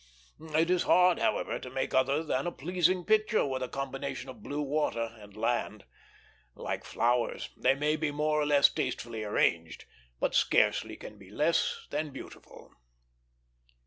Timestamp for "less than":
11.29-12.09